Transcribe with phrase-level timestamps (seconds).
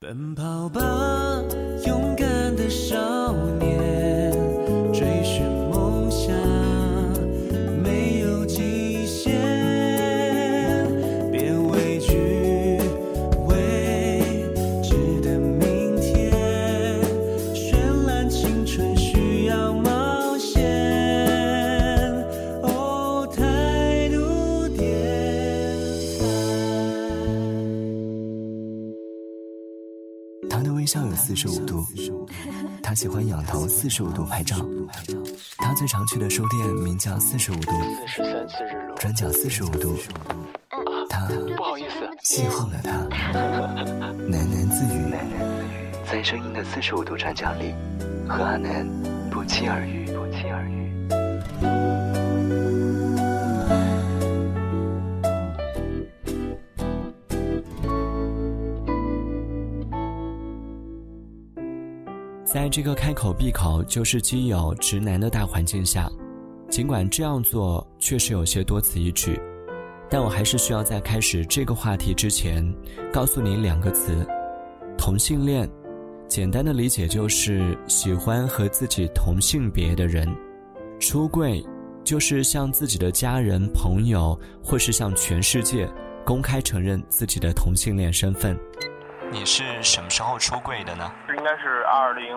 [0.00, 0.80] 奔跑吧，
[1.84, 2.96] 勇敢的少
[31.30, 31.86] 四十五度，
[32.82, 34.56] 他喜欢仰头四十五度拍照。
[35.58, 37.70] 他最常去的书店名叫四十五度。
[38.96, 39.96] 转角四十五度。
[41.08, 42.90] 他不好意思，邂逅了他，
[44.26, 45.14] 喃喃自语，
[46.10, 47.76] 在声音的四十五度转角里，
[48.28, 48.84] 和阿南
[49.30, 49.99] 不期而遇，
[62.52, 66.10] 在这个开口闭口就是基友直男的大环境下，
[66.68, 69.40] 尽管这样做确实有些多此一举，
[70.10, 72.68] 但我还是需要在开始这个话题之前，
[73.12, 74.26] 告诉你两个词：
[74.98, 75.70] 同性恋。
[76.26, 80.28] 简单的理解就是喜欢和自己同性别的人。
[80.98, 81.64] 出柜
[82.02, 85.88] 就是向自己的家人、朋友，或是向全世界
[86.24, 88.58] 公开承认自己的同性恋身份。
[89.32, 91.08] 你是什么时候出柜的呢？
[91.28, 92.36] 应该是二零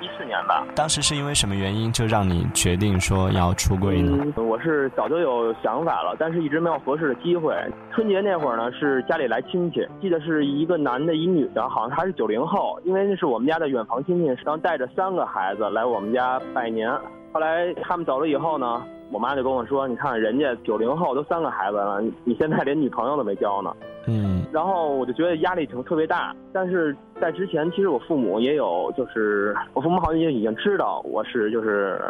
[0.00, 0.64] 一四年吧。
[0.74, 4.24] 当时是因为什么原因就让你决定说要出柜呢？
[4.36, 7.54] 嗯，我是早就有想法了，但是一直没有合适的机会。
[7.92, 16.90] 春节那会儿呢，是家里来亲戚，记得是一个男的，一女的，好像还是九零后，因为那是我们家的远房亲戚，然后带着三个孩子来我们家拜年。
[17.32, 23.72] 后来他们走了以后呢，我妈就跟我说：“你看人家九零后都三个孩子了，你现在连女朋友都没交呢。”
[24.08, 32.00] 嗯然后我就觉得压力挺特别大，但是在之前，其实我父母也有，就是我父母好像也已经知道我是就是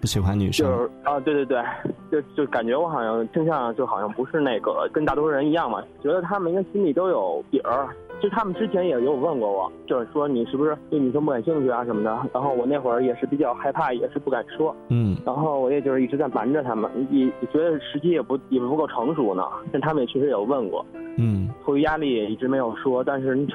[0.00, 0.66] 不喜欢女生。
[0.66, 1.62] 就是啊，对对对，
[2.10, 7.88] 就就感觉我好像倾向就好像不是那个跟大多数人一样嘛，觉得他们应该心里都有底儿。
[8.20, 12.10] 就他们之前也有问过我，就是说你是不是对女生不感兴趣啊什么的。
[12.32, 14.74] 然后我那会儿也是比较害怕，也是不敢说。
[14.88, 19.42] 嗯然后我也就是一直在瞒着他们，也也觉得时机也不也不够成熟呢。
[19.72, 20.84] 但他们也确实有问过，
[21.18, 23.04] 嗯迫于压力也一直没有说。
[23.04, 23.46] 但是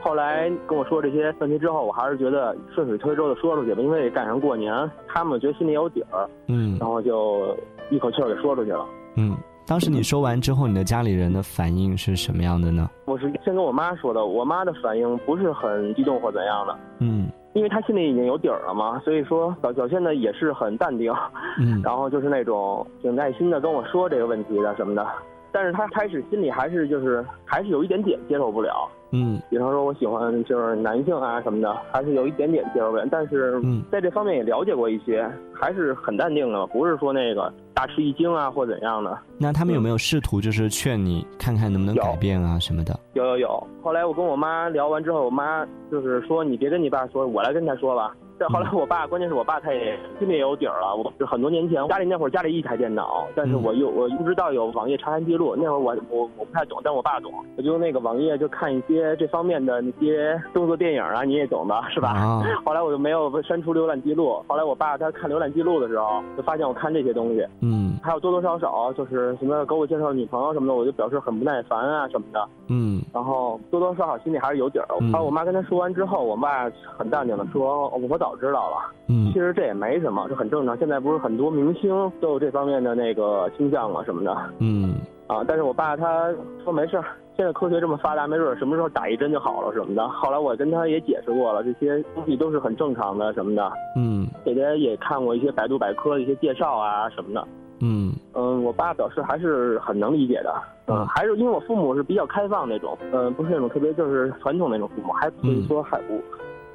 [0.00, 7.56] 后来跟我说这些问题之后，我还是觉得顺水推舟的说出去吧，因为赶上过年，他们觉得心里有底儿，嗯然后就
[7.90, 8.86] 一口气儿给说出去了。
[9.16, 9.36] 嗯。
[9.66, 12.90] 当时你说完之后，你的家里人的反应是什么样的呢？
[13.06, 21.12] 我是先跟我妈说的，我妈的反应不是很激动或怎样的，嗯因为她心里已经有底儿了嘛，所以说表表现的也是很淡定，
[21.58, 25.06] 嗯然后就是那种挺耐心的跟我说这个问题的什么的。
[25.54, 33.06] 但是他开始心里还是就是还是有一点点接受不了，嗯比方说我喜欢就是男性啊什么的，还是有一点点接受不了。
[33.08, 39.16] 但是嗯在这方面也了解过一些，还是很淡定的，不是说那个大吃一惊啊或怎样的。
[39.38, 42.98] 那他们有没有试图就是劝你看看能不能改变啊什么的？
[43.12, 43.66] 有有有。
[43.80, 48.12] 后来我跟我妈聊完之后，我妈就是说你别跟你爸说，我来跟他说吧。
[48.44, 50.94] 再后来我爸，关键是我爸他也心里也有底儿了。
[50.94, 57.32] 我是很多年前家里那会儿家里一台电脑，但是我又我不知道有网页查看记录，那会儿我我我不太懂，但我爸懂。
[57.56, 62.10] 我就那个网页就看一些这方面的那些动作电影啊，你也懂的是吧？
[62.10, 64.44] 啊 后来我就没有删除浏览记录。
[64.46, 72.46] 后来我爸他看浏览记录的时候，就发现我看这些东西，嗯还有多多少少就是什么给我介绍女朋友什么的，我就表示很不耐烦啊什么的。
[72.68, 74.86] 嗯然后多多少少心里还是有底儿。
[75.00, 80.76] 嗯后来我妈跟他说完之后，我爸很淡定的说：“哦我早知道了。”嗯其实这也没什么，这很正常。
[80.78, 81.90] 现在不是很多明星
[82.20, 84.94] 都有这方面的那个倾向啊什么的嗯
[85.26, 85.44] 啊。
[85.46, 86.32] 但是我爸他
[86.64, 87.04] 说没事儿，
[87.36, 90.08] 现在科学这么发达，没准儿什么时候打一针就好了什么的。
[90.08, 97.46] 后来我跟他也解释过了，这些东西都是很正常的什么的，嗯给他也看过一些百度百科的一些介绍啊什么的。
[97.80, 100.54] 嗯嗯，我爸表示还是很能理解的，
[100.86, 106.18] 嗯，嗯还是因为我父母是比较开放那种，嗯，不是那种特别就是传统那种父母，还所以说还我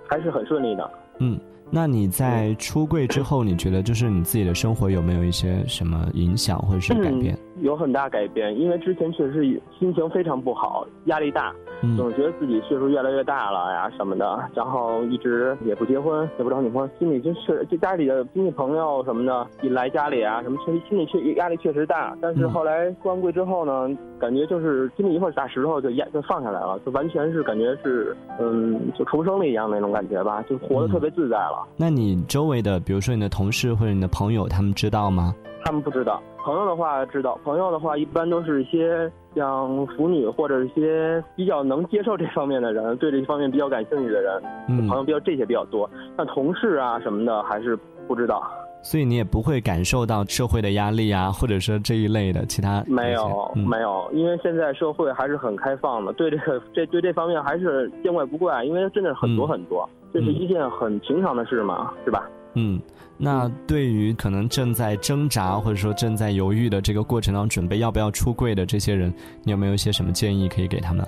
[0.07, 0.91] 还是很顺利的。
[1.17, 1.39] 嗯。
[1.71, 7.33] 那你在出柜之后，你觉得就是你自己的生活有没有一些什么影响或者是改变？
[7.35, 22.15] 嗯有很大改变，因为之前确实心情非常不好，压力大，嗯总觉得自己岁数越来越大了呀什么的，然后一直也不结婚，也不找女朋友，心里就是就家里的亲戚朋友什么的一来家里啊什么，确实心里确压力确实大。
[22.21, 23.89] 但是嗯后来出完柜之后呢，
[24.19, 31.67] 感觉就是心里一块大石头就压就放下来了，就完全是感觉是嗯就重生了一样那种感觉吧，就活得特别自在了。
[31.77, 35.33] 那你周围的，比如说你的同事或者你的朋友，他们知道吗？
[35.63, 36.21] 他们不知道。
[36.37, 45.89] 朋友的话知道，朋友的话一般都是一些像腐女或者一些比较能接受这方面的人，对这方面比较感兴趣的人，嗯朋友比较这些比较多。
[46.15, 47.77] 但同事啊什么的还是
[48.07, 48.41] 不知道。
[48.81, 62.29] 所以你也不会感受到社会的压力啊，或者说这一类的其他没有，嗯、没有，因为现在社会还是很开放的，对这个这对这方面还是见怪不怪，因为真的很多嗯很多，这是一件很平常的事嘛，是吧？
[62.53, 62.79] 嗯，
[63.19, 69.13] 那对于可能正在挣扎或者说正在犹豫的这个过程当中，准备要不要出柜的这些人，
[69.43, 71.05] 你有没有一些什么建议可以给他们？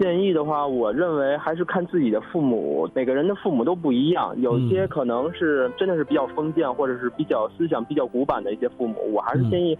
[0.00, 9.78] 建议的话，我认为还是看自己的父母，每个人的父母都不一样，有些可能是真的是比较封建，或者是比较思想比较古板的一些父母，我还是建议。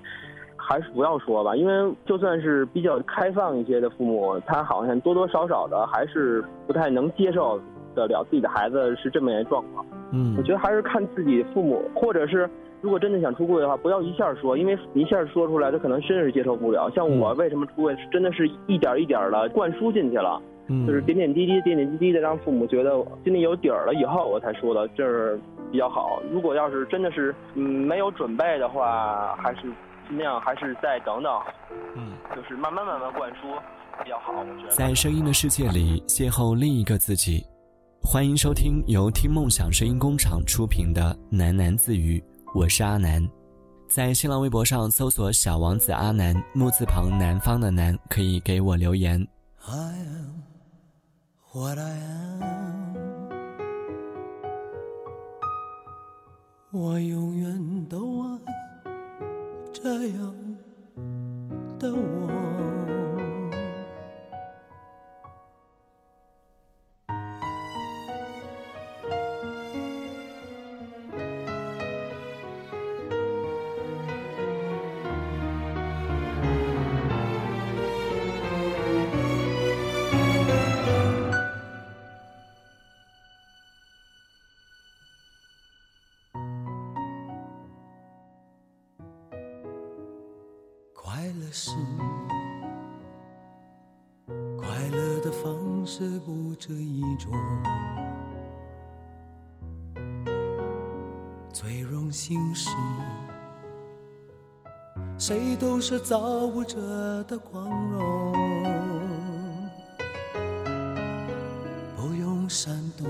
[0.61, 7.59] 还是不要说吧，因为就算是比较开放一些的父母，他好像多多少少的还是不太能接受
[7.95, 9.87] 得了自己的孩子是这么一个状况。
[10.11, 12.49] 嗯，我觉得还是看自己父母，或者是
[12.81, 16.91] 如果真的想出柜的话，不要一下说，因为一下说出来，他可能真是接受不了。
[16.95, 25.39] 像我为什么出柜，真的是一点一点的灌输进去了，嗯、就是点点滴滴、点点滴滴的让父母觉得心里有底儿了以后，我才说的，这是
[25.71, 26.23] 比较好。
[26.33, 29.63] 如果要是真的是嗯没有准备的话，还是
[30.09, 31.33] 尽量还是再等等，
[31.95, 33.49] 嗯，就是慢慢慢慢灌输
[34.03, 34.33] 比较好。
[34.33, 37.45] 我觉得在声音的世界里邂逅另一个自己。
[38.11, 42.19] 欢迎收听由听梦想声音工厂出品的《喃喃自语》，
[42.59, 43.23] 我是阿南。
[43.87, 49.29] 在新浪微博上搜索“小王子阿南”，木字旁南方的南，可以给我留言。
[56.71, 58.39] 我永远都爱
[59.71, 60.35] 这样
[61.79, 62.38] 的我。
[101.61, 102.71] 最荣幸是
[105.19, 106.79] 谁都是造物者
[107.25, 108.33] 的光荣，
[111.97, 113.09] 不用闪躲，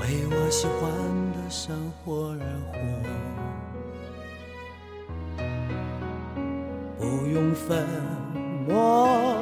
[0.00, 0.90] 为我喜欢
[1.30, 2.74] 的生活而活。
[6.98, 7.86] 不用粉
[8.68, 9.36] 墨，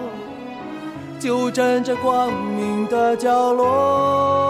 [1.18, 4.49] 就站在光明的角落。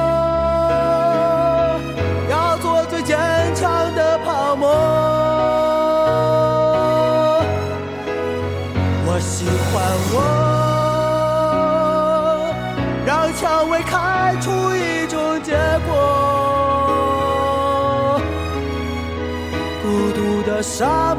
[14.31, 15.51] 开出一种结
[15.85, 15.91] 果。
[19.83, 21.10] 孤独的沙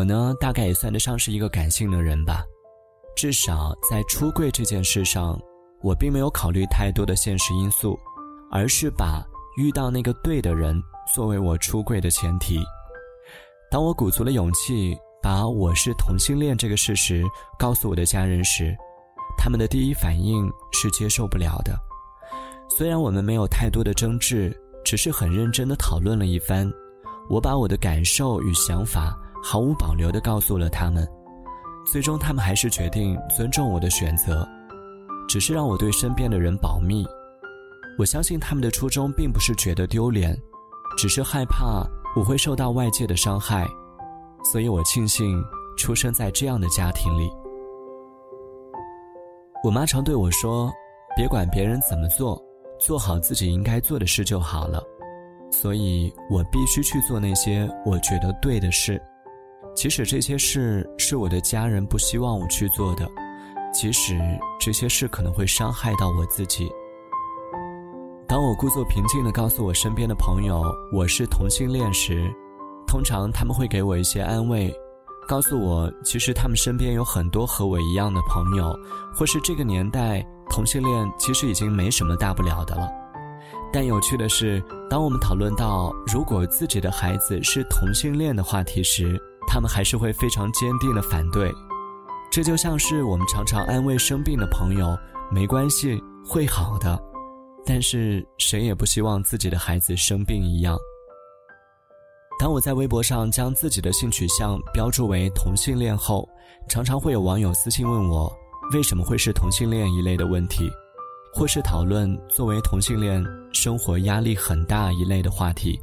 [0.00, 2.42] 我呢，大概也算得上是一个感性的人吧，
[3.14, 5.38] 至少在出柜这件事上，
[5.82, 7.98] 我并没有考虑太多的现实因素，
[8.50, 9.22] 而是把
[9.58, 10.82] 遇到那个对的人
[11.14, 12.60] 作为我出柜的前提。
[13.70, 17.22] 当我鼓足了勇气把我是同性恋这个事实
[17.58, 18.74] 告诉我的家人时，
[19.36, 21.78] 他们的第一反应是接受不了的。
[22.70, 26.72] 虽然我们没有太多的争执，只是很认真的讨论了一番，
[27.28, 31.06] 我把我的感受与想法毫无保留的告诉了他们，
[31.90, 34.46] 最终他们还是决定尊重我的选择，
[35.28, 37.06] 只是让我对身边的人保密。
[37.98, 40.36] 我相信他们的初衷并不是觉得丢脸，
[40.96, 41.86] 只是害怕。
[42.16, 43.64] 我会受到外界的伤害，
[44.42, 45.40] 所以我庆幸
[45.76, 47.30] 出生在这样的家庭里。
[49.62, 50.72] 我妈常对我说
[51.14, 52.42] ：“别管别人怎么做，
[52.80, 54.82] 做好自己应该做的事就好了。”
[55.52, 59.00] 所以，我必须去做那些我觉得对的事，
[59.74, 63.08] 即使这些事是我的家人不希望我去做的，
[63.72, 64.18] 即使
[64.58, 66.70] 这些事可能会伤害到我自己。
[68.28, 70.62] 当我故作平静地告诉我身边的朋友
[70.92, 72.30] 我是同性恋时，
[72.86, 74.72] 通常他们会给我一些安慰，
[75.26, 78.72] 告诉我其实他们身边有很多和我一样的朋友，
[79.14, 82.88] 或是这个年代同性恋其实已经没什么大不了的了。
[83.72, 89.20] 但有趣的是，当我们讨论到如果自己的孩子是同性恋的话题时，
[89.52, 91.52] 他们还是会非常坚定地反对。
[92.30, 94.96] 这就像是我们常常安慰生病的朋友，
[95.28, 96.96] 没关系，会好的。
[97.66, 100.78] 但是谁也不希望自己的孩子生病一样。
[102.38, 106.26] 当我在微博上将自己的性取向标注为同性恋后，
[106.68, 108.32] 常常会有网友私信问我
[108.72, 110.70] 为什么会是同性恋一类的问题，
[111.34, 115.76] 或是讨论作为同性恋生活压力很大一类的话题。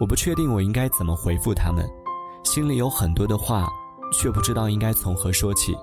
[0.00, 1.88] 我不确定我应该怎么回复他们，
[2.44, 3.68] 心里有很多的话，
[4.12, 5.76] 却不知道应该从何说起，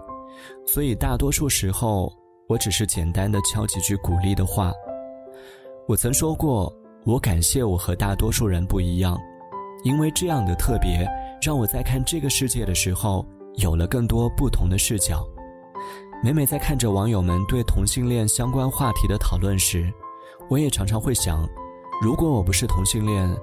[0.66, 2.12] 所以大多数时候
[2.48, 4.72] 我只是简单的敲几句鼓励的话。
[5.88, 6.72] 我曾说过，
[7.06, 9.18] 我感谢我和大多数人不一样，
[9.84, 11.08] 因为这样的特别，
[11.42, 15.26] 让我在看这个世界的时候有了更多不同的视角。
[16.22, 19.90] 每每在看着网友们对同性恋相关话题的讨论时，
[20.50, 21.48] 我也常常会想，
[22.02, 23.34] 如果我不是同性恋，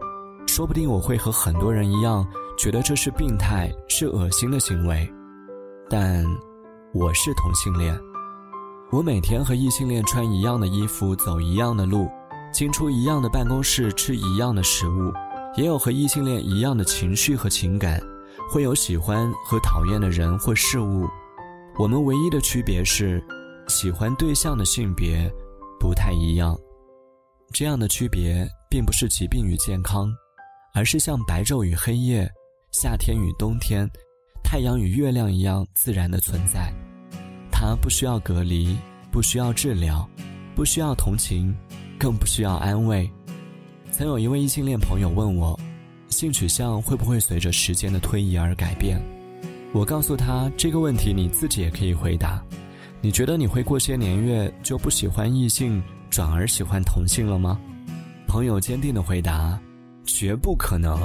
[0.46, 2.26] 说不定我会和很多人一样，
[2.56, 5.08] 觉得这是病态、是恶心的行为。
[5.88, 6.24] 但
[6.92, 7.98] 我是同性恋，
[8.90, 12.08] 我每天和异性恋穿一样的衣服，走一样的路。
[12.52, 15.12] 进出一样的办公室，吃一样的食物，
[15.56, 18.00] 也有和异性恋一样的情绪和情感，
[18.48, 21.04] 会有喜欢和讨厌的人或事物。
[21.76, 23.20] 我们唯一的区别是，
[23.66, 25.28] 喜欢对象的性别
[25.80, 26.56] 不太一样。
[27.52, 30.08] 这样的区别并不是疾病与健康，
[30.72, 32.30] 而是像白昼与黑夜、
[32.74, 33.88] 夏天与冬天、
[34.42, 36.74] 太阳与月亮一样自然的存在。
[37.48, 38.76] 它不需要隔离，
[39.12, 40.04] 不需要治疗，
[40.56, 41.54] 不需要同情。
[41.96, 43.08] 更不需要安慰。
[43.92, 45.58] 曾有一位异性恋朋友问我，
[46.08, 49.00] 性取向会不会随着时间的推移而改变？
[49.72, 52.44] 我告诉他这个问题你自己也可以回答。
[53.00, 57.56] 你觉得你会过些年月就不喜欢异性，转而喜欢同性了吗？
[58.26, 59.58] 朋友坚定的回答：
[60.04, 60.98] 绝不可能。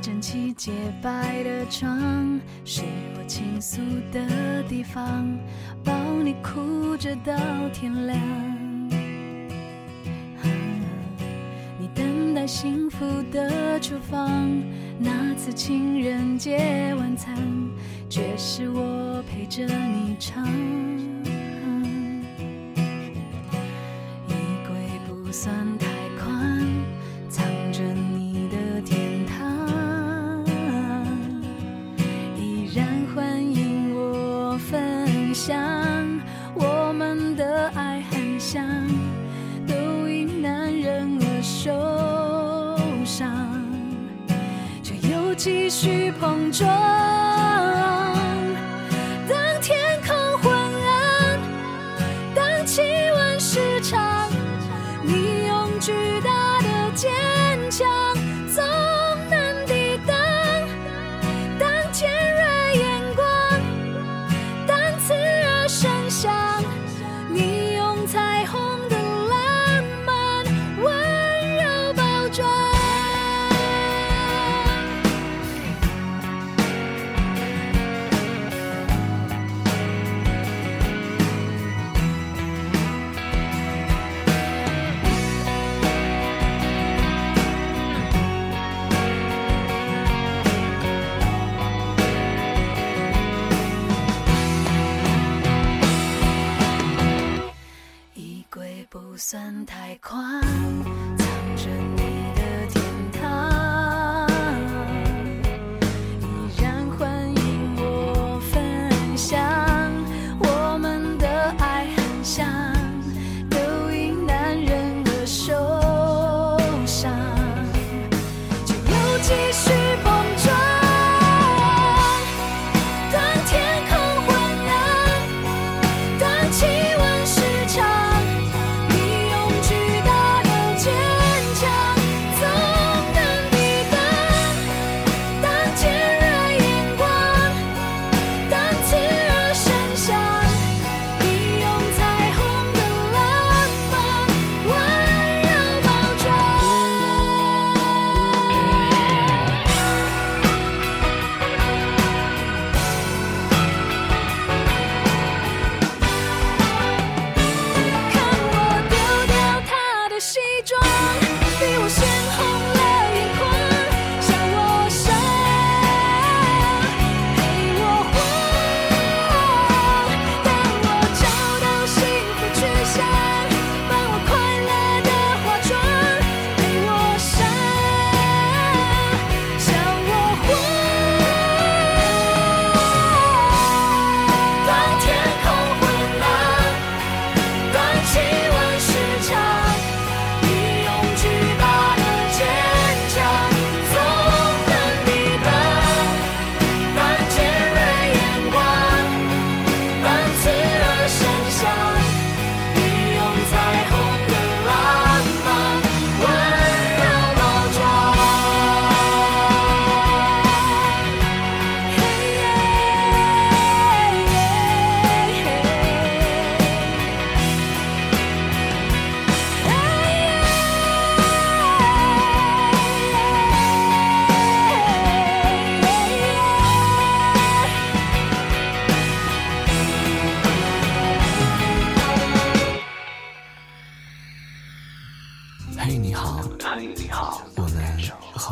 [0.00, 2.82] 整齐洁白的床，是
[3.16, 3.80] 我倾诉
[4.12, 5.26] 的地方，
[5.84, 7.34] 抱你哭着到
[7.72, 8.18] 天亮。
[11.80, 14.48] 你等待幸福的厨房，
[14.98, 17.36] 那次情人节晚餐，
[18.08, 20.46] 却是我陪着你唱。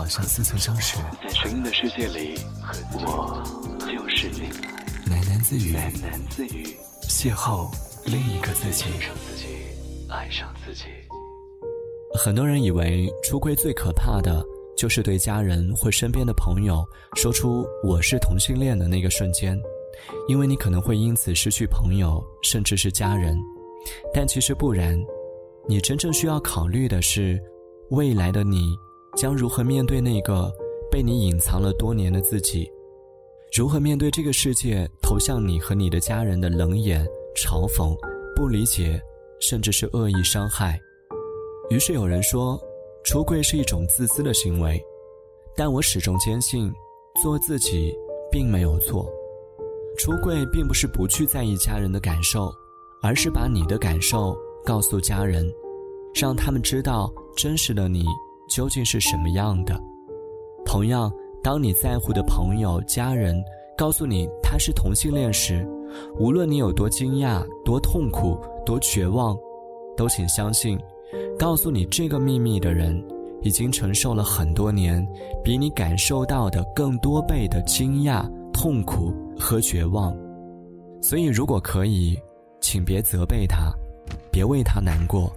[0.07, 0.99] 好像似曾相识。
[1.21, 2.39] 在声音的世界里，
[2.93, 3.43] 我
[3.81, 4.49] 就是你，
[5.11, 6.77] 喃喃自语，喃喃自语，
[7.09, 7.69] 邂逅
[8.05, 8.85] 另一个自己。
[8.85, 9.47] 爱上自己，
[10.09, 10.85] 爱上自己。
[12.15, 14.45] 很多人以为出柜最可怕的
[14.77, 19.61] 就是对家人或身边的朋友说出“我是同性恋”的那个瞬间，
[20.29, 23.37] 因为你可能会因此失去朋友，甚至是家人。
[24.15, 24.97] 但其实不然，
[25.69, 27.43] 你真正需要考虑的是，
[27.91, 28.77] 未来的你
[29.17, 30.53] 将如何面对那个
[30.91, 32.71] 被你隐藏了多年的自己，
[33.57, 37.03] 如何面对这个世界投向你和你的家人的冷眼、
[37.35, 37.97] 嘲讽、
[38.37, 39.01] 不理解，
[39.41, 40.79] 甚至是恶意伤害。
[41.71, 42.61] 于是有人说，
[43.05, 44.79] 出柜是一种自私的行为，
[45.57, 46.71] 但我始终坚信，
[47.23, 47.95] 做自己
[48.31, 49.11] 并没有错。
[49.97, 52.53] 出柜并不是不去在意家人的感受，
[53.01, 55.51] 而是把你的感受告诉家人，
[56.15, 58.05] 让他们知道真实的你
[58.49, 59.81] 究竟是什么样的。
[60.65, 63.43] 同样，当你在乎的朋友、家人
[63.77, 65.67] 告诉你他是同性恋时，
[66.19, 69.37] 无论你有多惊讶、多痛苦、多绝望，
[69.97, 70.79] 都请相信。
[71.39, 73.03] 告诉你这个秘密的人，
[73.43, 75.07] 已经承受了很多年，
[75.45, 80.17] 比你感受到的更多倍的惊讶、痛苦和绝望。
[81.01, 82.19] 所以，如果可以，
[82.61, 83.71] 请别责备他，
[84.33, 85.31] 别为他难过，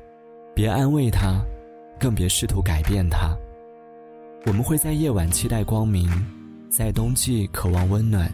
[0.56, 1.46] 别安慰他，
[2.00, 3.38] 更别试图改变它。
[4.46, 6.10] 我们会在夜晚期待光明，
[6.70, 8.32] 在冬季渴望温暖，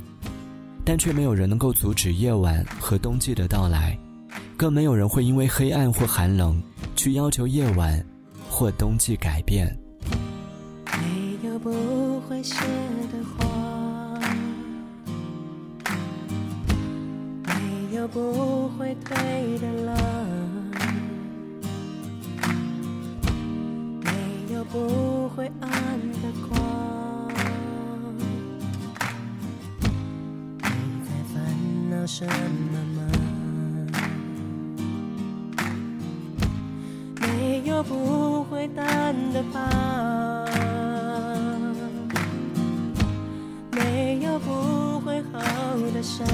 [0.86, 3.98] 但却没有人能够阻止夜晚和冬季的到来，
[4.56, 6.62] 更没有人会因为黑暗或寒冷。
[6.96, 8.04] 去要求夜晚
[8.50, 9.78] 或冬季改变。
[10.98, 12.56] 没有不会谢
[13.12, 14.20] 的花，
[17.44, 19.96] 没有不会退的浪，
[24.56, 27.30] 没有不会暗的光。
[30.62, 30.70] 你
[31.04, 31.36] 在烦
[31.90, 33.02] 恼什么吗？
[37.20, 39.60] 没有不会淡的疤，
[43.74, 45.42] 没有不会好
[45.94, 46.26] 的伤，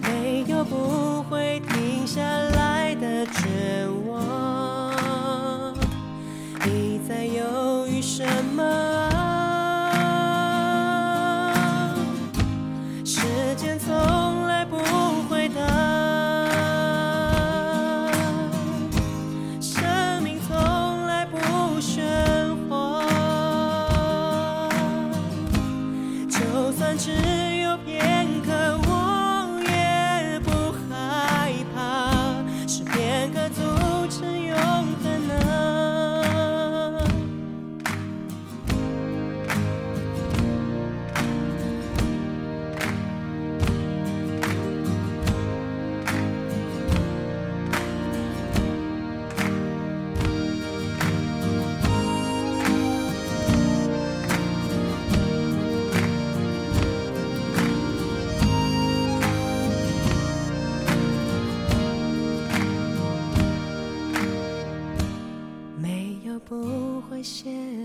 [0.00, 2.51] 没有不会停下来
[13.52, 13.78] 时间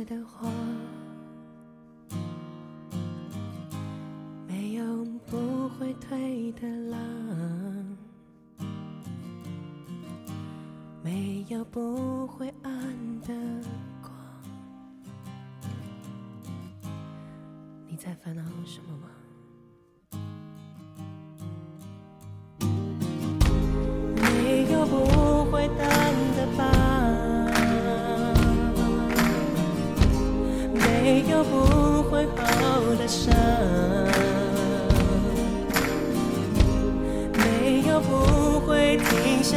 [0.08, 0.50] 的话，
[4.48, 6.98] 没有不会退的浪，
[11.04, 12.72] 没有不会暗
[13.22, 13.34] 的
[14.02, 14.14] 光。
[17.90, 19.10] 你在烦恼什么吗？
[24.16, 25.97] 没有不会的
[31.38, 33.32] 没有不会好的伤，
[37.32, 39.56] 没有不会停下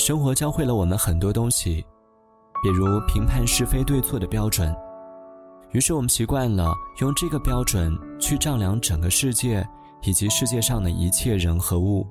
[0.00, 1.84] 生活教会了我们很多东西，
[2.62, 4.74] 比如评判是非对错的标准。
[5.72, 9.62] 于是我们习惯了用这个标准去丈量整个世界
[10.02, 12.06] 以及世界上的一切人和物。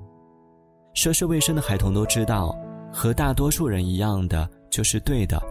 [0.93, 2.55] 涉世未深的孩童都知道，
[2.93, 5.41] 和大多数人一样的就是对的，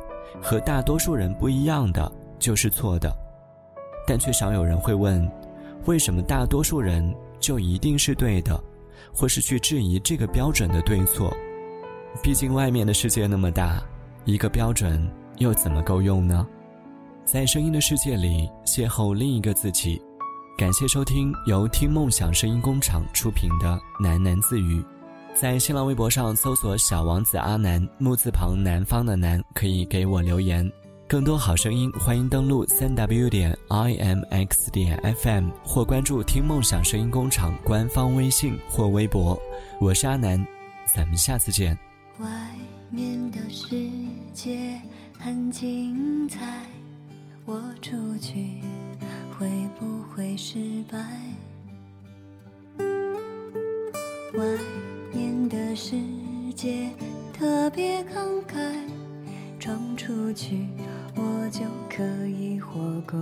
[0.41, 3.13] 和大多数人不一样的就是错的。
[4.07, 5.29] 但却少有人会问，
[5.87, 8.63] 为什么大多数人就一定是对的，
[9.13, 11.37] 或是去质疑这个标准的对错？
[12.23, 13.83] 毕竟外面的世界那么大，
[14.25, 16.47] 一个标准又怎么够用呢？
[17.25, 20.01] 在声音的世界里邂逅另一个自己。
[20.57, 24.83] 感谢收听由听梦想声音工厂出品的喃喃自语。
[25.33, 30.69] 在新浪微博上搜索“小王子阿南”，木字旁南方的南，可以给我留言。
[31.07, 39.39] 更多好声音，欢迎登录三 w 点 i m x 点 f m 或关注“听梦想声音工厂”官方微信或微博。
[39.79, 40.45] 我是阿南，
[40.93, 41.79] 咱们下次见。
[42.21, 42.29] 外
[42.91, 43.77] 面的世
[44.33, 44.81] 界
[45.19, 46.65] 很精彩，
[47.45, 48.61] 我出去
[49.39, 50.99] 会不会失败？
[54.35, 54.45] 外
[55.13, 55.97] 面的世
[56.57, 56.91] 界
[57.33, 58.75] 特别慷慨，
[59.61, 60.67] 闯出去
[61.15, 63.19] 我就可以活过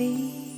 [0.00, 0.49] 离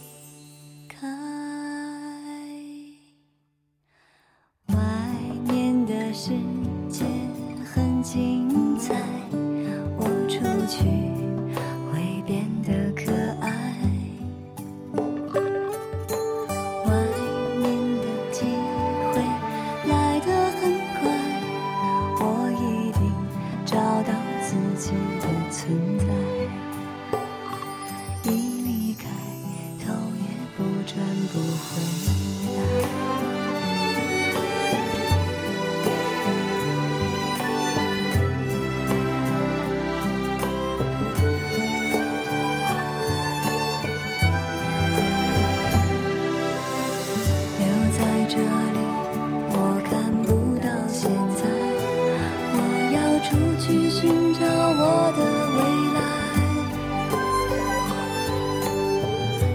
[53.23, 54.01] 出去寻
[54.35, 55.21] 找我的
[55.57, 55.59] 未
[55.95, 56.01] 来。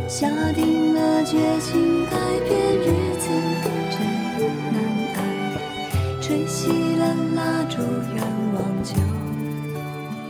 [0.07, 2.11] 下定了决心改
[2.47, 2.49] 变
[2.79, 2.85] 日
[3.19, 3.25] 子，
[3.91, 3.95] 真
[4.71, 4.75] 难
[5.15, 5.17] 挨。
[6.21, 6.57] 吹熄
[6.97, 7.01] 了
[7.35, 7.75] 蜡烛，
[8.15, 8.17] 愿
[8.55, 8.95] 望就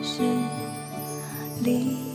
[0.01, 0.11] 是
[1.61, 2.06] 离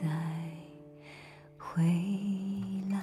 [0.00, 0.04] 再
[1.56, 1.82] 回
[2.88, 2.98] 来。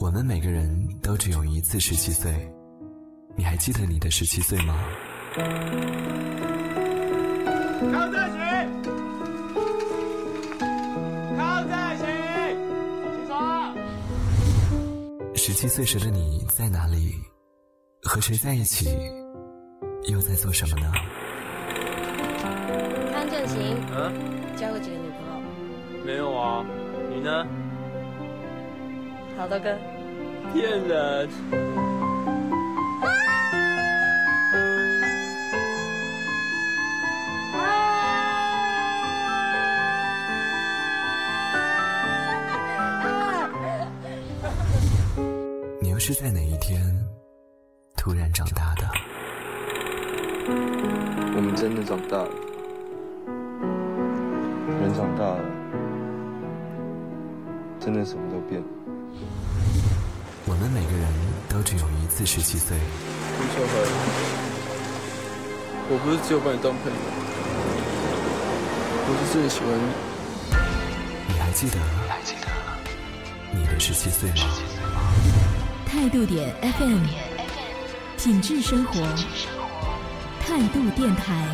[0.00, 2.32] 我们每个人都只有一次十七岁，
[3.36, 4.74] 你还记得你的十七岁吗？
[15.48, 17.14] 十七岁时的你在哪里？
[18.02, 18.86] 和谁在一起？
[20.06, 20.92] 又在做什么呢？
[23.14, 24.12] 康正行，嗯，
[24.58, 26.04] 交过几个女朋友？
[26.04, 26.62] 没有啊，
[27.08, 27.46] 你呢？
[29.38, 29.74] 好多哥。
[30.52, 31.87] 骗人。
[46.08, 46.80] 是在哪一天
[47.98, 48.88] 突然长大的？
[51.36, 52.30] 我们真的长大了，
[54.80, 55.44] 人长大了，
[57.78, 58.66] 真的什么都变了。
[60.46, 61.06] 我们每个人
[61.46, 63.42] 都只有一次十七岁，吴
[65.92, 66.96] 我不是只有把你当朋友，
[69.04, 69.92] 我是真的喜欢你。
[71.34, 71.78] 你还记得？
[72.08, 72.48] 还记得
[73.52, 74.36] 你的十七岁吗？
[75.98, 77.04] 态度点 FM，
[78.16, 79.00] 品质生活，
[80.40, 81.44] 态度电台，